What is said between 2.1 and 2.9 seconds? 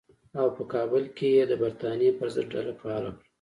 پر ضد ډله